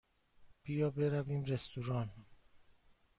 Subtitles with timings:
[0.63, 2.09] بیا برویم رستوران.